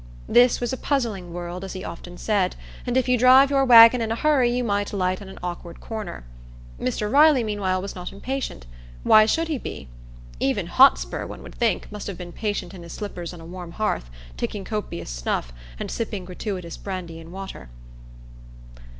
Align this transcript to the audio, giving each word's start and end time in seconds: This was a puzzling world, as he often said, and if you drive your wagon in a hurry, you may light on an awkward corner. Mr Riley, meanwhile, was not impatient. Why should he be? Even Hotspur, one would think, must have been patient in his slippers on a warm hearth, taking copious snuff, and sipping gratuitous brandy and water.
This 0.27 0.59
was 0.59 0.73
a 0.73 0.77
puzzling 0.77 1.31
world, 1.31 1.63
as 1.63 1.73
he 1.73 1.83
often 1.83 2.17
said, 2.17 2.55
and 2.87 2.97
if 2.97 3.07
you 3.07 3.19
drive 3.19 3.51
your 3.51 3.63
wagon 3.65 4.01
in 4.01 4.11
a 4.11 4.15
hurry, 4.15 4.49
you 4.49 4.63
may 4.63 4.83
light 4.85 5.21
on 5.21 5.29
an 5.29 5.37
awkward 5.43 5.79
corner. 5.79 6.23
Mr 6.79 7.07
Riley, 7.11 7.43
meanwhile, 7.43 7.79
was 7.83 7.93
not 7.93 8.11
impatient. 8.11 8.65
Why 9.03 9.27
should 9.27 9.47
he 9.47 9.59
be? 9.59 9.89
Even 10.39 10.65
Hotspur, 10.65 11.27
one 11.27 11.43
would 11.43 11.53
think, 11.53 11.87
must 11.91 12.07
have 12.07 12.17
been 12.17 12.31
patient 12.31 12.73
in 12.73 12.81
his 12.81 12.93
slippers 12.93 13.31
on 13.31 13.41
a 13.41 13.45
warm 13.45 13.73
hearth, 13.73 14.09
taking 14.37 14.65
copious 14.65 15.11
snuff, 15.11 15.53
and 15.79 15.91
sipping 15.91 16.25
gratuitous 16.25 16.77
brandy 16.77 17.19
and 17.19 17.31
water. 17.31 17.69